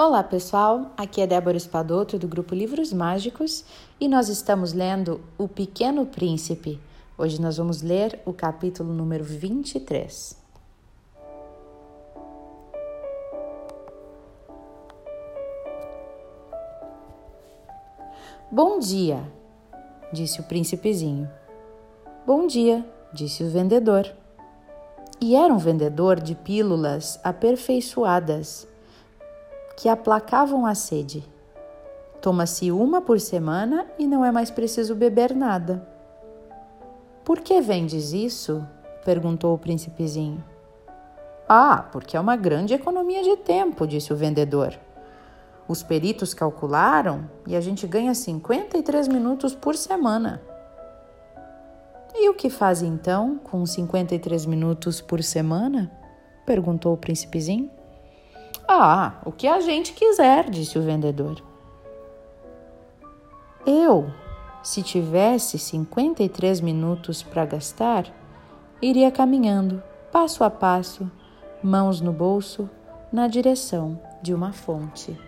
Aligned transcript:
Olá 0.00 0.22
pessoal, 0.22 0.92
aqui 0.96 1.20
é 1.20 1.26
Débora 1.26 1.56
Espadoto 1.56 2.20
do 2.20 2.28
grupo 2.28 2.54
Livros 2.54 2.92
Mágicos 2.92 3.64
e 3.98 4.06
nós 4.06 4.28
estamos 4.28 4.72
lendo 4.72 5.20
O 5.36 5.48
Pequeno 5.48 6.06
Príncipe. 6.06 6.80
Hoje 7.18 7.42
nós 7.42 7.56
vamos 7.56 7.82
ler 7.82 8.20
o 8.24 8.32
capítulo 8.32 8.94
número 8.94 9.24
23. 9.24 10.36
Bom 18.52 18.78
dia, 18.78 19.20
disse 20.12 20.40
o 20.40 20.44
príncipezinho. 20.44 21.28
Bom 22.24 22.46
dia, 22.46 22.86
disse 23.12 23.42
o 23.42 23.50
vendedor. 23.50 24.08
E 25.20 25.34
era 25.34 25.52
um 25.52 25.58
vendedor 25.58 26.20
de 26.20 26.36
pílulas 26.36 27.18
aperfeiçoadas 27.24 28.77
que 29.78 29.88
aplacavam 29.88 30.66
a 30.66 30.74
sede. 30.74 31.24
Toma-se 32.20 32.72
uma 32.72 33.00
por 33.00 33.20
semana 33.20 33.86
e 33.96 34.08
não 34.08 34.24
é 34.24 34.32
mais 34.32 34.50
preciso 34.50 34.92
beber 34.92 35.32
nada. 35.36 35.86
Por 37.24 37.38
que 37.38 37.60
vendes 37.60 38.12
isso? 38.12 38.66
perguntou 39.04 39.54
o 39.54 39.58
príncipezinho. 39.58 40.44
Ah, 41.48 41.88
porque 41.92 42.16
é 42.16 42.20
uma 42.20 42.34
grande 42.34 42.74
economia 42.74 43.22
de 43.22 43.36
tempo, 43.36 43.86
disse 43.86 44.12
o 44.12 44.16
vendedor. 44.16 44.76
Os 45.68 45.80
peritos 45.80 46.34
calcularam 46.34 47.30
e 47.46 47.54
a 47.54 47.60
gente 47.60 47.86
ganha 47.86 48.12
53 48.16 49.06
minutos 49.06 49.54
por 49.54 49.76
semana. 49.76 50.42
E 52.16 52.28
o 52.28 52.34
que 52.34 52.50
faz 52.50 52.82
então 52.82 53.38
com 53.38 53.64
53 53.64 54.44
minutos 54.44 55.00
por 55.00 55.22
semana? 55.22 55.88
perguntou 56.44 56.94
o 56.94 56.96
príncipezinho. 56.96 57.77
Ah, 58.70 59.14
o 59.24 59.32
que 59.32 59.48
a 59.48 59.60
gente 59.60 59.94
quiser, 59.94 60.50
disse 60.50 60.78
o 60.78 60.82
vendedor. 60.82 61.42
Eu, 63.64 64.10
se 64.62 64.82
tivesse 64.82 65.58
53 65.58 66.60
minutos 66.60 67.22
para 67.22 67.46
gastar, 67.46 68.06
iria 68.82 69.10
caminhando, 69.10 69.82
passo 70.12 70.44
a 70.44 70.50
passo, 70.50 71.10
mãos 71.62 72.02
no 72.02 72.12
bolso, 72.12 72.68
na 73.10 73.26
direção 73.26 73.98
de 74.20 74.34
uma 74.34 74.52
fonte. 74.52 75.18